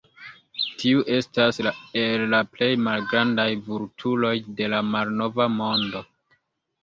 [0.83, 1.59] Tiu estas
[2.03, 6.03] el la plej malgrandaj vulturoj de la Malnova Mondo.